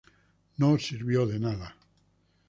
No 0.57 0.77
sirvió 0.79 1.27
de 1.27 1.37
nada. 1.39 1.77